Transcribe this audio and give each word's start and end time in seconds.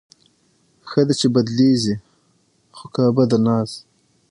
ښه 0.89 1.01
ده، 1.07 1.13
چې 1.19 1.27
بدلېږي 1.35 1.95
خو 2.75 2.85
کعبه 2.95 3.23
د 3.29 3.33
ناز 3.45 3.71